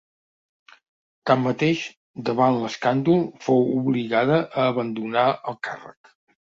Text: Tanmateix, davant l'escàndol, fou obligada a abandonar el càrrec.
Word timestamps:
Tanmateix, 1.31 1.83
davant 2.31 2.57
l'escàndol, 2.63 3.23
fou 3.45 3.63
obligada 3.77 4.43
a 4.43 4.67
abandonar 4.75 5.31
el 5.53 5.63
càrrec. 5.71 6.15